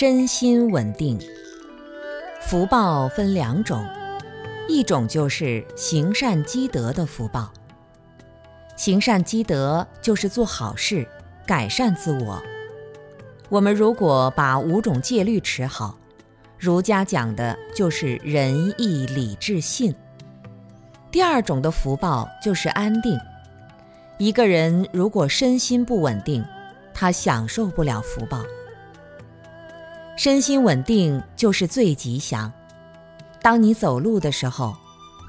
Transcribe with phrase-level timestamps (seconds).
[0.00, 1.18] 身心稳定。
[2.40, 3.84] 福报分两种，
[4.68, 7.52] 一种就是行善积德的福报。
[8.76, 11.04] 行善积德就是做好事，
[11.44, 12.40] 改善自我。
[13.48, 15.98] 我们如果把五种戒律持好，
[16.56, 19.92] 儒家讲的就是仁义礼智信。
[21.10, 23.18] 第二种的福报就是安定。
[24.16, 26.44] 一个人如果身心不稳定，
[26.94, 28.44] 他享受不了福报。
[30.18, 32.52] 身心稳定就是最吉祥。
[33.40, 34.74] 当你走路的时候，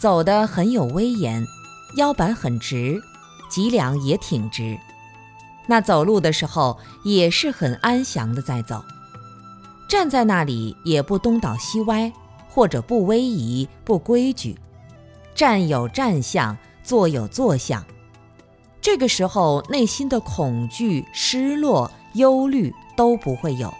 [0.00, 1.46] 走得很有威严，
[1.98, 2.98] 腰板很直，
[3.50, 4.78] 脊梁也挺直，
[5.66, 8.82] 那走路的时候也是很安详的在走。
[9.90, 12.10] 站在那里也不东倒西歪，
[12.48, 14.58] 或者不威仪、不规矩。
[15.34, 17.84] 站有站相，坐有坐相。
[18.80, 23.70] 这个时候内心的恐惧、失落、忧虑都不会有。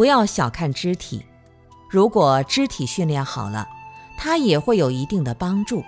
[0.00, 1.26] 不要小看肢体，
[1.90, 3.68] 如果肢体训练好了，
[4.16, 5.84] 它也会有一定的帮助。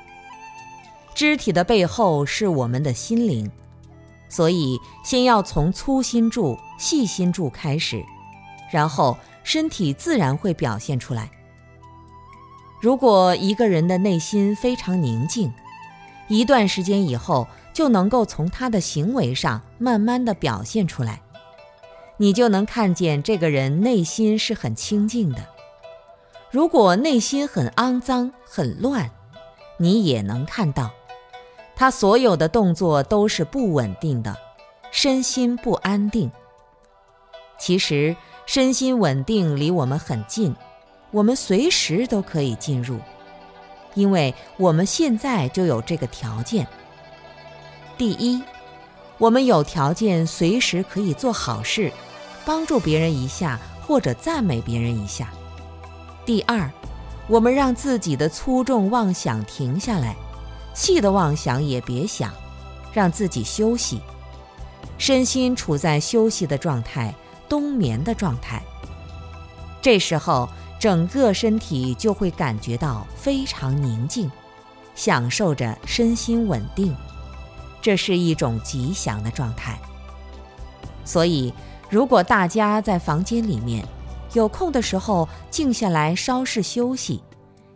[1.14, 3.50] 肢体的背后是我们的心灵，
[4.28, 8.04] 所以先要从粗心住、细心住开始，
[8.70, 11.30] 然后身体自然会表现出来。
[12.82, 15.50] 如果一个人的内心非常宁静，
[16.28, 21.22] 一段时间以后就能够从他的行为上慢慢的表现出来。
[22.22, 25.44] 你就能看见这个人内心是很清净的。
[26.52, 29.10] 如果内心很肮脏、很乱，
[29.76, 30.92] 你也能看到，
[31.74, 34.36] 他所有的动作都是不稳定的，
[34.92, 36.30] 身心不安定。
[37.58, 38.14] 其实
[38.46, 40.54] 身心稳定离我们很近，
[41.10, 43.00] 我们随时都可以进入，
[43.94, 46.68] 因为我们现在就有这个条件。
[47.98, 48.40] 第一，
[49.18, 51.92] 我们有条件随时可以做好事。
[52.44, 55.28] 帮助别人一下，或者赞美别人一下。
[56.24, 56.70] 第二，
[57.28, 60.14] 我们让自己的粗重妄想停下来，
[60.74, 62.32] 细的妄想也别想，
[62.92, 64.00] 让自己休息，
[64.98, 67.14] 身心处在休息的状态、
[67.48, 68.62] 冬眠的状态。
[69.80, 70.48] 这时候，
[70.78, 74.30] 整个身体就会感觉到非常宁静，
[74.94, 76.94] 享受着身心稳定，
[77.80, 79.78] 这是一种吉祥的状态。
[81.04, 81.52] 所以。
[81.92, 83.84] 如果大家在房间里面
[84.32, 87.22] 有空的时候静下来稍事休息，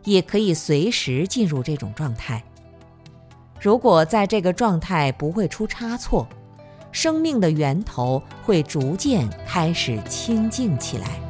[0.04, 2.42] 也可以随时进入这种状态。
[3.60, 6.26] 如果在这个状态不会出差错，
[6.92, 11.25] 生命的源头会逐渐开始清净起来。